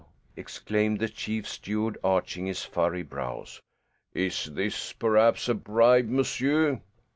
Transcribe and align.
exclaimed 0.35 0.97
the 0.99 1.07
chief 1.07 1.47
steward, 1.47 1.95
arching 2.03 2.47
his 2.47 2.63
furry 2.65 3.03
brows. 3.03 3.61
"Is 4.15 4.45
this 4.45 4.93
perhaps 4.93 5.47
a 5.47 5.53
bribe, 5.53 6.09
monsieur?" 6.09 6.81